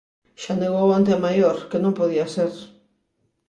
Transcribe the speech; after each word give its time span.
Xa 0.41 0.53
negou 0.63 0.87
onte 0.97 1.11
a 1.13 1.19
maior, 1.25 1.57
que 1.69 1.81
non 1.83 1.97
podía 1.99 2.25
ser. 2.35 2.53